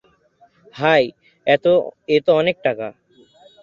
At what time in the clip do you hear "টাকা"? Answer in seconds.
2.65-2.87